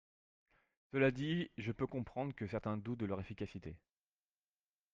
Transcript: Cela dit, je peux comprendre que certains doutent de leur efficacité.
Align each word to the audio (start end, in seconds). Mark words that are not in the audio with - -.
Cela 0.91 1.11
dit, 1.11 1.51
je 1.59 1.71
peux 1.71 1.85
comprendre 1.85 2.33
que 2.33 2.47
certains 2.47 2.75
doutent 2.75 3.01
de 3.01 3.05
leur 3.05 3.19
efficacité. 3.19 3.77